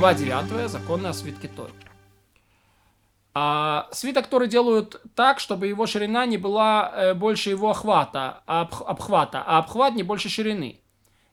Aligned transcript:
Глава 0.00 0.14
9. 0.14 0.70
Законы 0.70 1.08
о 1.08 1.12
свитке 1.12 1.46
Торы. 1.46 1.74
А 3.34 3.86
свиток 3.92 4.28
Торы 4.28 4.48
делают 4.48 4.98
так, 5.14 5.40
чтобы 5.40 5.66
его 5.66 5.84
ширина 5.84 6.24
не 6.24 6.38
была 6.38 6.90
э, 6.90 7.12
больше 7.12 7.50
его 7.50 7.68
охвата, 7.68 8.42
а 8.46 8.62
об, 8.62 8.74
обхвата, 8.82 9.44
а 9.46 9.58
обхват 9.58 9.94
не 9.94 10.02
больше 10.02 10.30
ширины. 10.30 10.80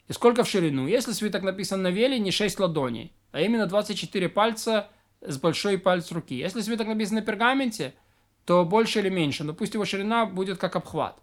И 0.10 0.12
сколько 0.12 0.44
в 0.44 0.50
ширину? 0.50 0.86
Если 0.86 1.14
свиток 1.14 1.44
написан 1.44 1.82
на 1.82 1.92
веле, 1.92 2.20
не 2.20 2.32
6 2.32 2.60
ладоней, 2.60 3.14
а 3.32 3.40
именно 3.40 3.68
24 3.68 4.28
пальца 4.28 4.90
с 5.22 5.38
большой 5.38 5.78
палец 5.78 6.12
руки. 6.12 6.36
Если 6.36 6.60
свиток 6.60 6.88
написан 6.88 7.16
на 7.16 7.22
пергаменте, 7.22 7.94
то 8.44 8.66
больше 8.66 9.00
или 9.00 9.08
меньше, 9.08 9.46
но 9.46 9.54
пусть 9.54 9.76
его 9.76 9.86
ширина 9.86 10.26
будет 10.26 10.58
как 10.58 10.76
обхват. 10.76 11.18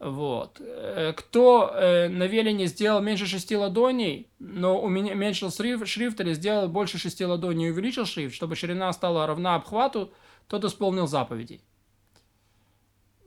Вот. 0.00 0.56
Э, 0.60 1.12
кто 1.14 1.70
э, 1.74 2.08
на 2.08 2.26
велине 2.26 2.66
сделал 2.66 3.02
меньше 3.02 3.26
шести 3.26 3.54
ладоней, 3.54 4.30
но 4.38 4.80
уменьшил 4.80 5.50
шрифт, 5.50 6.20
или 6.20 6.32
сделал 6.32 6.68
больше 6.68 6.96
шести 6.96 7.22
ладоней 7.26 7.68
и 7.68 7.70
увеличил 7.70 8.06
шрифт, 8.06 8.34
чтобы 8.34 8.56
ширина 8.56 8.90
стала 8.94 9.26
равна 9.26 9.56
обхвату, 9.56 10.10
тот 10.48 10.64
исполнил 10.64 11.06
заповедей. 11.06 11.60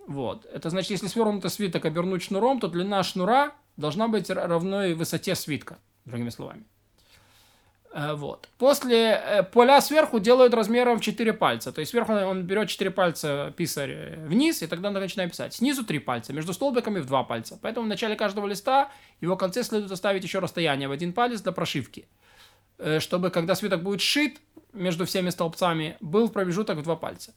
Вот. 0.07 0.45
Это 0.45 0.71
значит, 0.71 0.89
если 0.89 1.05
свернутый 1.05 1.51
свиток 1.51 1.85
обернуть 1.85 2.23
шнуром, 2.23 2.59
то 2.59 2.67
длина 2.67 3.03
шнура 3.03 3.53
должна 3.77 4.07
быть 4.07 4.31
равной 4.31 4.95
высоте 4.95 5.35
свитка, 5.35 5.77
другими 6.05 6.29
словами. 6.29 6.65
Э, 7.93 8.15
вот. 8.15 8.49
После 8.57 9.11
э, 9.11 9.43
поля 9.43 9.79
сверху 9.79 10.19
делают 10.19 10.53
размером 10.53 10.99
4 10.99 11.33
пальца. 11.33 11.71
То 11.71 11.79
есть 11.79 11.91
сверху 11.91 12.13
он 12.13 12.43
берет 12.43 12.67
4 12.67 12.89
пальца 12.91 13.53
писарь 13.55 13.91
э, 13.91 14.25
вниз, 14.25 14.63
и 14.63 14.67
тогда 14.67 14.89
начинает 14.89 15.31
писать. 15.31 15.53
Снизу 15.53 15.85
3 15.85 15.99
пальца, 15.99 16.33
между 16.33 16.53
столбиками 16.53 16.99
в 16.99 17.05
2 17.05 17.23
пальца. 17.23 17.59
Поэтому 17.61 17.85
в 17.85 17.89
начале 17.89 18.15
каждого 18.15 18.47
листа 18.47 18.91
его 19.21 19.37
конце 19.37 19.63
следует 19.63 19.91
оставить 19.91 20.23
еще 20.23 20.39
расстояние 20.39 20.87
в 20.87 20.91
один 20.91 21.13
палец 21.13 21.41
для 21.41 21.51
прошивки. 21.51 22.07
Чтобы, 22.99 23.29
когда 23.29 23.53
свиток 23.53 23.83
будет 23.83 24.01
сшит 24.01 24.41
между 24.73 25.05
всеми 25.05 25.29
столбцами, 25.29 25.95
был 26.01 26.29
промежуток 26.29 26.79
в 26.79 26.81
2 26.81 26.95
пальца. 26.95 27.33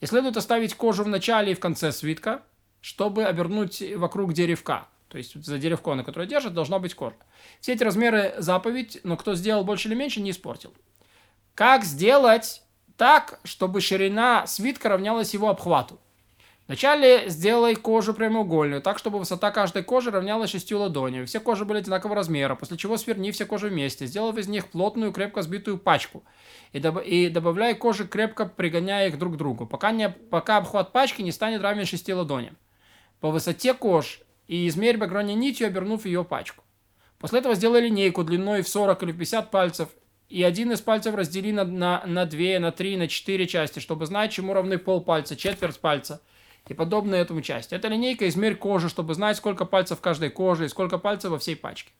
И 0.00 0.06
следует 0.06 0.36
оставить 0.36 0.74
кожу 0.74 1.02
в 1.02 1.08
начале 1.08 1.52
и 1.52 1.54
в 1.54 1.60
конце 1.60 1.90
свитка, 1.90 2.42
чтобы 2.80 3.24
обернуть 3.24 3.82
вокруг 3.96 4.32
деревка. 4.32 4.86
То 5.08 5.18
есть 5.18 5.42
за 5.42 5.58
деревко, 5.58 5.94
на 5.94 6.04
которое 6.04 6.26
держит, 6.26 6.54
должна 6.54 6.78
быть 6.78 6.94
кожа. 6.94 7.16
Все 7.60 7.72
эти 7.72 7.82
размеры 7.82 8.34
заповедь, 8.38 9.00
но 9.04 9.16
кто 9.16 9.34
сделал 9.34 9.64
больше 9.64 9.88
или 9.88 9.94
меньше, 9.94 10.20
не 10.20 10.30
испортил. 10.30 10.74
Как 11.54 11.84
сделать 11.84 12.62
так, 12.96 13.40
чтобы 13.44 13.80
ширина 13.80 14.46
свитка 14.46 14.90
равнялась 14.90 15.32
его 15.32 15.48
обхвату? 15.48 15.98
Вначале 16.68 17.30
сделай 17.30 17.76
кожу 17.76 18.12
прямоугольную, 18.12 18.82
так, 18.82 18.98
чтобы 18.98 19.18
высота 19.18 19.50
каждой 19.50 19.82
кожи 19.82 20.10
равнялась 20.10 20.50
шестью 20.50 20.80
ладонями. 20.80 21.24
Все 21.24 21.40
кожи 21.40 21.64
были 21.64 21.78
одинакового 21.78 22.14
размера, 22.14 22.56
после 22.56 22.76
чего 22.76 22.98
сверни 22.98 23.32
все 23.32 23.46
кожи 23.46 23.68
вместе, 23.68 24.04
сделав 24.04 24.36
из 24.36 24.48
них 24.48 24.68
плотную, 24.68 25.10
крепко 25.12 25.40
сбитую 25.40 25.78
пачку. 25.78 26.24
И, 26.74 26.78
доб- 26.78 27.02
и 27.02 27.30
добавляй 27.30 27.74
кожи, 27.74 28.06
крепко 28.06 28.44
пригоняя 28.44 29.08
их 29.08 29.18
друг 29.18 29.34
к 29.34 29.36
другу, 29.38 29.66
пока, 29.66 29.92
не, 29.92 30.10
пока 30.10 30.58
обхват 30.58 30.92
пачки 30.92 31.22
не 31.22 31.32
станет 31.32 31.62
равен 31.62 31.86
шести 31.86 32.12
ладоням. 32.12 32.58
По 33.20 33.30
высоте 33.30 33.72
кож 33.72 34.20
и 34.48 34.66
измерь 34.66 34.96
багроне 34.96 35.34
нитью, 35.34 35.68
обернув 35.68 36.04
ее 36.04 36.24
пачку. 36.24 36.64
После 37.18 37.38
этого 37.38 37.54
сделай 37.54 37.82
линейку 37.82 38.24
длиной 38.24 38.62
в 38.62 38.68
40 38.68 39.02
или 39.04 39.12
50 39.12 39.50
пальцев, 39.50 39.88
и 40.28 40.42
один 40.42 40.72
из 40.72 40.80
пальцев 40.80 41.14
раздели 41.14 41.52
на, 41.52 41.64
на, 41.64 42.02
на 42.04 42.26
2, 42.26 42.58
на 42.58 42.72
3, 42.72 42.96
на 42.96 43.08
4 43.08 43.46
части, 43.46 43.78
чтобы 43.78 44.06
знать, 44.06 44.32
чему 44.32 44.52
равны 44.52 44.78
полпальца, 44.78 45.36
четверть 45.36 45.78
пальца 45.78 46.20
и 46.68 46.74
подобные 46.74 47.22
этому 47.22 47.40
части. 47.40 47.74
Эта 47.74 47.88
линейка 47.88 48.28
измерь 48.28 48.56
кожу, 48.56 48.88
чтобы 48.88 49.14
знать, 49.14 49.36
сколько 49.36 49.64
пальцев 49.64 49.98
в 49.98 50.02
каждой 50.02 50.30
коже 50.30 50.66
и 50.66 50.68
сколько 50.68 50.98
пальцев 50.98 51.30
во 51.30 51.38
всей 51.38 51.56
пачке. 51.56 51.92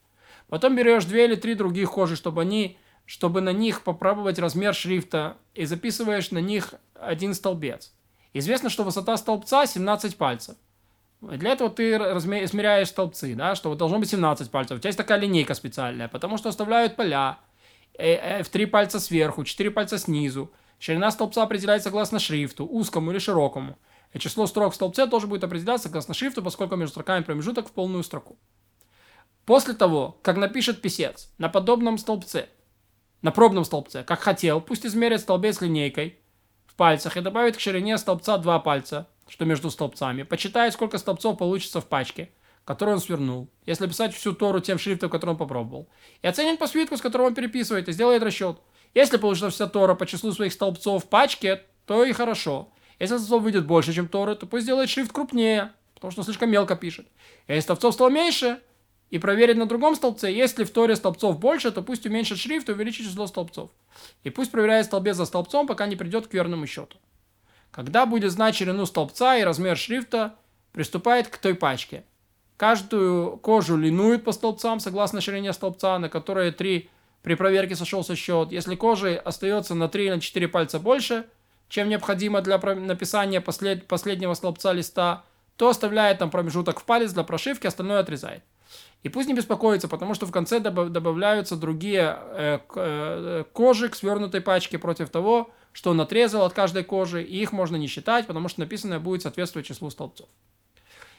Потом 0.48 0.76
берешь 0.76 1.04
две 1.04 1.26
или 1.26 1.36
три 1.36 1.54
других 1.54 1.90
кожи, 1.90 2.16
чтобы 2.16 2.42
они 2.42 2.76
чтобы 3.08 3.40
на 3.40 3.54
них 3.54 3.84
попробовать 3.84 4.38
размер 4.38 4.74
шрифта 4.74 5.38
и 5.54 5.64
записываешь 5.64 6.30
на 6.30 6.40
них 6.42 6.74
один 6.92 7.32
столбец. 7.32 7.94
Известно, 8.34 8.68
что 8.68 8.84
высота 8.84 9.16
столбца 9.16 9.64
17 9.64 10.18
пальцев. 10.18 10.56
Для 11.20 11.52
этого 11.52 11.68
ты 11.68 11.96
измеряешь 11.96 12.88
столбцы, 12.88 13.34
да, 13.34 13.54
что 13.56 13.70
вот 13.70 13.78
должно 13.78 13.98
быть 13.98 14.08
17 14.08 14.50
пальцев. 14.50 14.76
У 14.76 14.80
тебя 14.80 14.88
есть 14.88 14.98
такая 14.98 15.18
линейка 15.18 15.54
специальная, 15.54 16.08
потому 16.08 16.38
что 16.38 16.48
оставляют 16.48 16.94
поля 16.94 17.38
э, 17.94 18.14
э, 18.14 18.42
в 18.44 18.48
три 18.48 18.66
пальца 18.66 19.00
сверху, 19.00 19.44
четыре 19.44 19.70
пальца 19.72 19.98
снизу. 19.98 20.52
Ширина 20.78 21.10
столбца 21.10 21.42
определяется 21.42 21.88
согласно 21.88 22.20
шрифту, 22.20 22.64
узкому 22.66 23.10
или 23.10 23.18
широкому. 23.18 23.78
И 24.12 24.18
число 24.20 24.46
строк 24.46 24.72
в 24.72 24.76
столбце 24.76 25.08
тоже 25.08 25.26
будет 25.26 25.42
определяться 25.42 25.88
согласно 25.88 26.14
шрифту, 26.14 26.42
поскольку 26.42 26.76
между 26.76 26.92
строками 26.92 27.24
промежуток 27.24 27.68
в 27.68 27.72
полную 27.72 28.04
строку. 28.04 28.38
После 29.44 29.74
того, 29.74 30.18
как 30.22 30.36
напишет 30.36 30.80
писец 30.80 31.32
на 31.38 31.48
подобном 31.48 31.98
столбце, 31.98 32.48
на 33.22 33.32
пробном 33.32 33.64
столбце, 33.64 34.04
как 34.04 34.20
хотел, 34.20 34.60
пусть 34.60 34.86
измерит 34.86 35.20
столбец 35.20 35.60
линейкой 35.60 36.18
в 36.66 36.74
пальцах 36.74 37.16
и 37.16 37.20
добавит 37.20 37.56
к 37.56 37.60
ширине 37.60 37.98
столбца 37.98 38.38
два 38.38 38.60
пальца, 38.60 39.08
что 39.28 39.44
между 39.44 39.70
столбцами, 39.70 40.22
почитает, 40.22 40.72
сколько 40.72 40.98
столбцов 40.98 41.38
получится 41.38 41.80
в 41.80 41.86
пачке, 41.86 42.30
которую 42.64 42.96
он 42.96 43.00
свернул, 43.00 43.48
если 43.66 43.86
писать 43.86 44.14
всю 44.14 44.32
Тору 44.32 44.60
тем 44.60 44.78
шрифтом, 44.78 45.10
который 45.10 45.30
он 45.30 45.36
попробовал. 45.36 45.88
И 46.22 46.26
оценит 46.26 46.58
по 46.58 46.66
свитку, 46.66 46.96
с 46.96 47.00
которого 47.00 47.28
он 47.28 47.34
переписывает, 47.34 47.88
и 47.88 47.92
сделает 47.92 48.22
расчет. 48.22 48.58
Если 48.94 49.16
получится 49.16 49.50
вся 49.50 49.66
Тора 49.66 49.94
по 49.94 50.06
числу 50.06 50.32
своих 50.32 50.52
столбцов 50.52 51.04
в 51.04 51.08
пачке, 51.08 51.62
то 51.86 52.04
и 52.04 52.12
хорошо. 52.12 52.70
Если 52.98 53.16
столбцов 53.16 53.42
выйдет 53.42 53.66
больше, 53.66 53.92
чем 53.92 54.08
Тора, 54.08 54.34
то 54.34 54.46
пусть 54.46 54.64
сделает 54.64 54.90
шрифт 54.90 55.12
крупнее, 55.12 55.72
потому 55.94 56.10
что 56.10 56.20
он 56.20 56.24
слишком 56.24 56.50
мелко 56.50 56.76
пишет. 56.76 57.06
Если 57.46 57.60
столбцов 57.60 57.94
стало 57.94 58.10
меньше, 58.10 58.60
и 59.10 59.18
проверить 59.18 59.56
на 59.56 59.66
другом 59.66 59.94
столбце, 59.94 60.28
если 60.28 60.64
в 60.64 60.70
Торе 60.70 60.94
столбцов 60.96 61.38
больше, 61.38 61.70
то 61.70 61.82
пусть 61.82 62.04
уменьшит 62.06 62.38
шрифт 62.38 62.68
и 62.68 62.72
увеличит 62.72 63.06
число 63.06 63.26
столбцов. 63.26 63.70
И 64.22 64.30
пусть 64.30 64.50
проверяет 64.50 64.86
столбец 64.86 65.16
за 65.16 65.24
столбцом, 65.24 65.66
пока 65.66 65.86
не 65.86 65.96
придет 65.96 66.26
к 66.26 66.34
верному 66.34 66.66
счету. 66.66 66.98
Когда 67.70 68.06
будет 68.06 68.32
знать 68.32 68.56
ширину 68.56 68.86
столбца 68.86 69.36
и 69.36 69.44
размер 69.44 69.76
шрифта, 69.76 70.34
приступает 70.72 71.28
к 71.28 71.38
той 71.38 71.54
пачке. 71.54 72.04
Каждую 72.56 73.36
кожу 73.38 73.76
линует 73.76 74.24
по 74.24 74.32
столбцам 74.32 74.80
согласно 74.80 75.20
ширине 75.20 75.52
столбца, 75.52 75.98
на 75.98 76.08
которые 76.08 76.50
три 76.50 76.90
при 77.22 77.34
проверке 77.34 77.76
сошелся 77.76 78.16
счет. 78.16 78.52
Если 78.52 78.74
кожи 78.74 79.14
остается 79.14 79.74
на 79.74 79.88
3 79.88 80.06
или 80.06 80.18
4 80.18 80.48
пальца 80.48 80.78
больше, 80.78 81.26
чем 81.68 81.88
необходимо 81.88 82.40
для 82.40 82.58
написания 82.58 83.40
послед... 83.40 83.86
последнего 83.86 84.34
столбца 84.34 84.72
листа, 84.72 85.24
то 85.56 85.68
оставляет 85.68 86.18
там 86.18 86.30
промежуток 86.30 86.80
в 86.80 86.84
палец 86.84 87.12
для 87.12 87.24
прошивки, 87.24 87.66
остальное 87.66 88.00
отрезает. 88.00 88.42
И 89.02 89.08
пусть 89.08 89.28
не 89.28 89.34
беспокоится, 89.34 89.88
потому 89.88 90.14
что 90.14 90.26
в 90.26 90.32
конце 90.32 90.58
добавляются 90.58 91.56
другие 91.56 92.18
э, 92.20 92.58
э, 92.74 93.44
кожи 93.52 93.88
к 93.88 93.94
свернутой 93.94 94.40
пачке 94.40 94.78
против 94.78 95.10
того, 95.10 95.50
что 95.72 95.90
он 95.90 96.00
отрезал 96.00 96.44
от 96.44 96.52
каждой 96.52 96.82
кожи, 96.82 97.22
и 97.22 97.40
их 97.40 97.52
можно 97.52 97.76
не 97.76 97.86
считать, 97.86 98.26
потому 98.26 98.48
что 98.48 98.60
написанное 98.60 98.98
будет 98.98 99.22
соответствовать 99.22 99.66
числу 99.66 99.90
столбцов. 99.90 100.28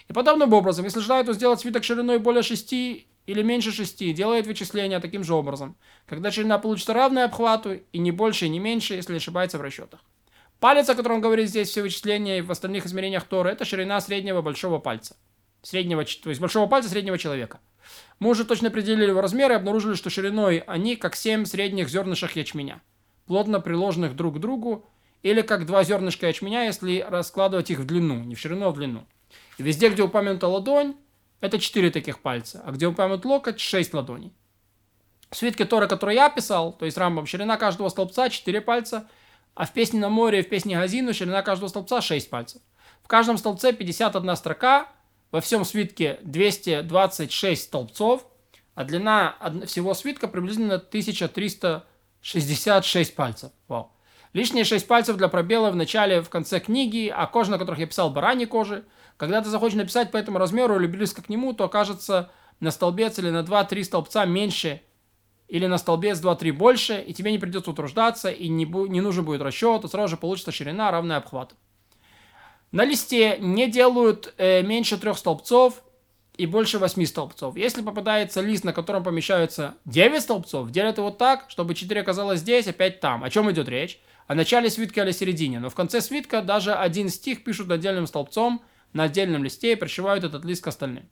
И 0.10 0.14
подобным 0.14 0.52
образом, 0.54 0.86
если 0.86 1.00
желает 1.00 1.30
он 1.30 1.36
сделать 1.36 1.62
свиток 1.62 1.84
шириной 1.84 2.18
более 2.18 2.44
6 2.44 2.74
или 2.74 3.44
меньше 3.44 3.72
6, 3.72 4.14
делает 4.14 4.48
вычисления 4.48 5.00
таким 5.00 5.24
же 5.24 5.34
образом, 5.34 5.78
когда 6.08 6.32
ширина 6.32 6.58
получится 6.58 6.94
равная 6.94 7.26
обхвату, 7.26 7.80
и 7.94 8.00
не 8.00 8.12
больше, 8.12 8.48
и 8.48 8.50
не 8.50 8.60
меньше, 8.60 8.96
если 8.96 9.16
ошибается 9.16 9.58
в 9.58 9.62
расчетах. 9.62 10.02
Палец, 10.60 10.90
о 10.90 10.96
котором 10.96 11.18
он 11.18 11.22
говорит 11.22 11.48
здесь, 11.48 11.70
все 11.70 11.82
вычисления 11.82 12.40
и 12.40 12.42
в 12.42 12.52
остальных 12.52 12.86
измерениях 12.86 13.24
Торы, 13.24 13.52
это 13.52 13.64
ширина 13.64 14.02
среднего 14.02 14.42
большого 14.42 14.80
пальца. 14.80 15.16
Среднего, 15.62 16.06
то 16.06 16.30
есть 16.30 16.42
большого 16.42 16.68
пальца 16.68 16.90
среднего 16.90 17.18
человека. 17.18 17.60
Мы 18.20 18.30
уже 18.30 18.46
точно 18.46 18.70
определили 18.70 19.10
его 19.10 19.22
размеры 19.22 19.54
и 19.54 19.58
обнаружили, 19.58 19.96
что 19.96 20.10
шириной 20.10 20.60
они 20.60 20.96
как 20.96 21.16
7 21.16 21.46
средних 21.46 21.90
зернышек 21.90 22.36
ячменя 22.36 22.82
плотно 23.30 23.60
приложенных 23.62 24.16
друг 24.16 24.38
к 24.38 24.40
другу, 24.40 24.90
или 25.22 25.44
как 25.44 25.68
два 25.68 25.84
зернышка 25.84 26.28
ячменя, 26.28 26.66
если 26.66 27.06
раскладывать 27.08 27.70
их 27.70 27.78
в 27.78 27.86
длину, 27.86 28.24
не 28.24 28.34
в 28.34 28.40
ширину, 28.40 28.66
а 28.66 28.72
в 28.72 28.76
длину. 28.76 29.06
И 29.60 29.64
везде, 29.64 29.90
где 29.90 30.02
упомянута 30.02 30.48
ладонь, 30.48 30.96
это 31.40 31.60
четыре 31.60 31.92
таких 31.92 32.24
пальца, 32.24 32.64
а 32.66 32.72
где 32.72 32.88
упомянут 32.88 33.26
локоть, 33.26 33.60
шесть 33.60 33.94
ладоней. 33.94 34.34
В 35.30 35.36
свитке 35.36 35.66
Тора, 35.66 35.86
который 35.86 36.16
я 36.16 36.28
писал, 36.30 36.74
то 36.74 36.86
есть 36.86 36.98
рамбом, 36.98 37.28
ширина 37.28 37.58
каждого 37.58 37.90
столбца 37.90 38.32
4 38.32 38.62
пальца, 38.62 39.08
а 39.54 39.68
в 39.68 39.74
песне 39.74 40.00
на 40.00 40.10
море 40.10 40.40
и 40.40 40.42
в 40.42 40.50
песне 40.50 40.76
Газину 40.76 41.14
ширина 41.14 41.44
каждого 41.44 41.70
столбца 41.70 42.02
6 42.02 42.32
пальцев. 42.32 42.64
В 43.04 43.08
каждом 43.08 43.38
столбце 43.38 43.74
51 43.74 44.36
строка, 44.38 44.88
во 45.32 45.42
всем 45.42 45.66
свитке 45.66 46.20
226 46.24 47.64
столбцов, 47.64 48.26
а 48.76 48.84
длина 48.84 49.36
всего 49.66 49.94
свитка 49.94 50.28
приблизительно 50.28 50.76
1300 50.76 51.86
66 52.22 53.16
пальцев. 53.16 53.52
Вау. 53.68 53.92
Лишние 54.34 54.64
6 54.64 54.88
пальцев 54.88 55.18
для 55.18 55.28
пробела 55.28 55.72
в 55.72 55.76
начале, 55.76 56.22
в 56.22 56.30
конце 56.30 56.60
книги, 56.60 57.12
а 57.14 57.26
кожа, 57.26 57.52
на 57.52 57.58
которых 57.58 57.80
я 57.80 57.88
писал, 57.88 58.12
бараньи 58.12 58.46
кожи. 58.46 58.86
Когда 59.18 59.42
ты 59.42 59.50
захочешь 59.50 59.78
написать 59.78 60.12
по 60.12 60.18
этому 60.18 60.38
размеру 60.38 60.80
или 60.80 60.88
близко 60.88 61.22
к 61.22 61.30
нему, 61.30 61.54
то 61.54 61.66
окажется 61.66 62.32
на 62.60 62.72
столбец 62.72 63.18
или 63.20 63.30
на 63.30 63.40
2-3 63.40 63.84
столбца 63.84 64.26
меньше, 64.26 64.82
или 65.48 65.66
на 65.66 65.78
столбец 65.78 66.22
2-3 66.22 66.52
больше, 66.52 67.02
и 67.02 67.14
тебе 67.14 67.32
не 67.32 67.40
придется 67.40 67.72
утруждаться, 67.72 68.30
и 68.30 68.48
не, 68.50 68.66
бу- 68.66 68.88
не 68.88 69.02
нужен 69.02 69.26
будет 69.26 69.42
расчет, 69.42 69.84
и 69.84 69.88
сразу 69.88 70.10
же 70.10 70.18
получится 70.18 70.52
ширина, 70.52 70.92
равная 70.92 71.18
обхвату. 71.18 71.56
На 72.72 72.86
листе 72.86 73.38
не 73.40 73.70
делают 73.70 74.34
э, 74.38 74.62
меньше 74.62 74.98
трех 74.98 75.18
столбцов, 75.18 75.82
и 76.40 76.46
больше 76.46 76.80
8 76.80 77.06
столбцов. 77.06 77.58
Если 77.58 77.82
попадается 77.82 78.40
лист, 78.40 78.64
на 78.64 78.72
котором 78.72 79.04
помещаются 79.04 79.76
9 79.84 80.22
столбцов, 80.22 80.72
делят 80.72 80.98
его 80.98 81.12
так, 81.12 81.44
чтобы 81.50 81.76
4 81.76 82.00
оказалось 82.00 82.40
здесь, 82.40 82.66
а 82.66 82.72
5 82.72 83.02
там. 83.02 83.26
О 83.26 83.30
чем 83.30 83.52
идет 83.52 83.68
речь? 83.68 84.00
О 84.26 84.36
начале 84.36 84.70
свитка 84.70 85.04
или 85.04 85.12
середине. 85.12 85.60
Но 85.60 85.70
в 85.70 85.76
конце 85.76 86.00
свитка 86.00 86.42
даже 86.42 86.74
один 86.74 87.10
стих 87.10 87.44
пишут 87.44 87.70
отдельным 87.70 88.08
столбцом 88.08 88.62
на 88.94 89.04
отдельном 89.04 89.44
листе 89.44 89.74
и 89.74 89.76
пришивают 89.76 90.24
этот 90.24 90.46
лист 90.46 90.64
к 90.64 90.68
остальным. 90.68 91.10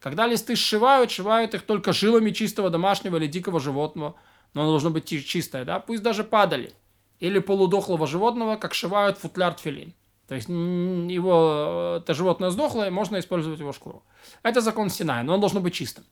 Когда 0.00 0.26
листы 0.26 0.56
сшивают, 0.56 1.12
сшивают 1.12 1.54
их 1.54 1.62
только 1.62 1.92
жилами 1.92 2.32
чистого 2.32 2.68
домашнего 2.68 3.18
или 3.18 3.28
дикого 3.28 3.60
животного, 3.60 4.16
но 4.52 4.62
оно 4.62 4.70
должно 4.70 4.90
быть 4.90 5.06
чистое, 5.06 5.64
да, 5.64 5.78
пусть 5.78 6.02
даже 6.02 6.24
падали, 6.24 6.72
или 7.20 7.38
полудохлого 7.38 8.08
животного, 8.08 8.56
как 8.56 8.74
сшивают 8.74 9.16
футляр 9.16 9.54
тфилин. 9.54 9.94
То 10.28 10.34
есть 10.34 10.48
его, 10.48 11.98
это 11.98 12.14
животное 12.14 12.50
сдохло, 12.50 12.86
и 12.86 12.90
можно 12.90 13.18
использовать 13.18 13.60
его 13.60 13.72
шкуру. 13.72 14.02
Это 14.42 14.60
закон 14.60 14.90
Синая, 14.90 15.22
но 15.22 15.34
он 15.34 15.40
должен 15.40 15.62
быть 15.62 15.74
чистым. 15.74 16.04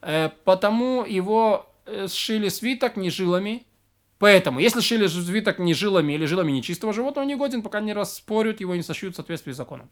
Э, 0.00 0.30
потому 0.44 1.04
его 1.04 1.66
э, 1.86 2.08
сшили 2.08 2.48
свиток 2.48 2.96
не 2.96 3.10
жилами. 3.10 3.66
Поэтому, 4.18 4.60
если 4.60 4.80
шили 4.80 5.06
свиток 5.08 5.58
не 5.58 5.74
жилами 5.74 6.12
или 6.12 6.26
жилами 6.26 6.52
нечистого 6.52 6.92
животного, 6.92 7.24
не 7.26 7.34
годен, 7.36 7.62
пока 7.62 7.80
не 7.80 7.92
распорют, 7.92 8.60
его 8.60 8.74
не 8.74 8.82
сошьют 8.82 9.14
в 9.14 9.16
соответствии 9.16 9.52
с 9.52 9.56
законом. 9.56 9.90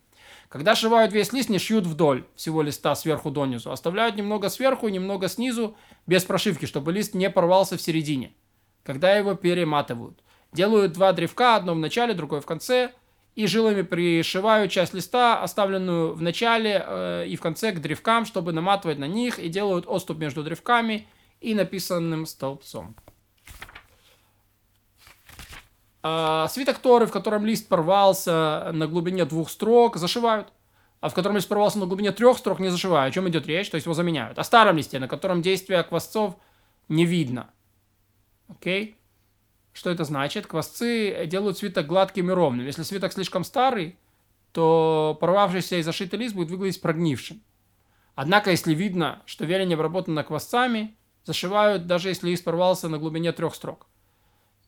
Когда 0.48 0.74
шивают 0.74 1.12
весь 1.12 1.32
лист, 1.32 1.48
не 1.48 1.58
шьют 1.58 1.86
вдоль 1.86 2.24
всего 2.36 2.62
листа 2.62 2.94
сверху 2.94 3.30
донизу. 3.30 3.72
Оставляют 3.72 4.16
немного 4.16 4.48
сверху 4.48 4.88
и 4.88 4.92
немного 4.92 5.28
снизу, 5.28 5.76
без 6.06 6.24
прошивки, 6.24 6.66
чтобы 6.66 6.92
лист 6.92 7.14
не 7.14 7.30
порвался 7.30 7.76
в 7.76 7.82
середине. 7.82 8.32
Когда 8.84 9.14
его 9.14 9.34
перематывают. 9.34 10.18
Делают 10.52 10.92
два 10.92 11.12
древка, 11.12 11.56
одно 11.56 11.74
в 11.74 11.78
начале, 11.78 12.14
другое 12.14 12.40
в 12.40 12.46
конце, 12.46 12.92
и 13.34 13.46
жилами 13.46 13.82
пришиваю 13.82 14.68
часть 14.68 14.94
листа, 14.94 15.42
оставленную 15.42 16.14
в 16.14 16.22
начале 16.22 16.84
э, 16.86 17.26
и 17.28 17.36
в 17.36 17.40
конце 17.40 17.72
к 17.72 17.80
древкам, 17.80 18.24
чтобы 18.24 18.52
наматывать 18.52 18.98
на 18.98 19.06
них, 19.06 19.38
и 19.38 19.48
делают 19.48 19.86
отступ 19.86 20.18
между 20.18 20.42
древками 20.42 21.06
и 21.40 21.54
написанным 21.54 22.26
столбцом. 22.26 22.96
А, 26.02 26.48
свиток 26.48 26.78
Торы, 26.78 27.06
в 27.06 27.12
котором 27.12 27.44
лист 27.44 27.68
порвался 27.68 28.70
на 28.72 28.86
глубине 28.86 29.24
двух 29.24 29.50
строк, 29.50 29.96
зашивают. 29.96 30.48
А 31.00 31.08
в 31.08 31.14
котором 31.14 31.36
лист 31.36 31.48
порвался 31.48 31.78
на 31.78 31.86
глубине 31.86 32.12
трех 32.12 32.36
строк, 32.36 32.58
не 32.60 32.68
зашивают. 32.68 33.10
О 33.10 33.14
чем 33.14 33.28
идет 33.28 33.46
речь? 33.46 33.70
То 33.70 33.76
есть 33.76 33.86
его 33.86 33.94
заменяют. 33.94 34.38
О 34.38 34.44
старом 34.44 34.76
листе, 34.76 34.98
на 34.98 35.08
котором 35.08 35.40
действия 35.40 35.82
квасцов 35.82 36.36
не 36.88 37.06
видно. 37.06 37.50
Окей? 38.48 38.99
Что 39.72 39.90
это 39.90 40.04
значит? 40.04 40.46
Квасцы 40.46 41.26
делают 41.26 41.58
свиток 41.58 41.86
гладким 41.86 42.30
и 42.30 42.34
ровным. 42.34 42.66
Если 42.66 42.82
свиток 42.82 43.12
слишком 43.12 43.44
старый, 43.44 43.96
то 44.52 45.16
порвавшийся 45.20 45.76
и 45.76 45.82
зашитый 45.82 46.18
лист 46.18 46.34
будет 46.34 46.50
выглядеть 46.50 46.80
прогнившим. 46.80 47.40
Однако, 48.14 48.50
если 48.50 48.74
видно, 48.74 49.22
что 49.26 49.44
велень 49.44 49.72
обработано 49.72 50.24
квасцами, 50.24 50.96
зашивают, 51.24 51.86
даже 51.86 52.08
если 52.08 52.28
лист 52.28 52.44
порвался 52.44 52.88
на 52.88 52.98
глубине 52.98 53.32
трех 53.32 53.54
строк. 53.54 53.86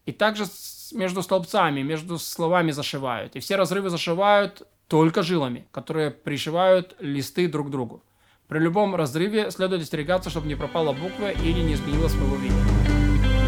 И 0.07 0.13
также 0.13 0.45
между 0.93 1.23
столбцами, 1.23 1.83
между 1.83 2.19
словами 2.19 2.71
зашивают. 2.71 3.37
И 3.37 3.41
все 3.41 3.57
разрывы 3.57 3.91
зашивают 3.91 4.67
только 4.89 5.23
жилами, 5.23 5.67
которые 5.71 6.11
пришивают 6.11 6.97
листы 6.99 7.49
друг 7.49 7.69
к 7.69 7.71
другу. 7.71 8.03
При 8.49 8.59
любом 8.59 8.95
разрыве 8.95 9.51
следует 9.51 9.83
остерегаться, 9.83 10.29
чтобы 10.29 10.47
не 10.47 10.55
пропала 10.55 10.93
буква 10.93 11.31
или 11.31 11.61
не 11.61 11.75
изменила 11.75 12.09
своего 12.09 12.37
вида. 12.37 12.57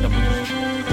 Да 0.00 0.08
будет 0.08 0.83